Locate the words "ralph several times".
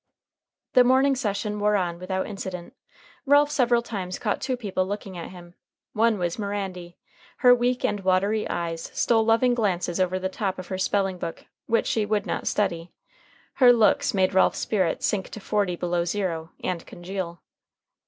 3.27-4.17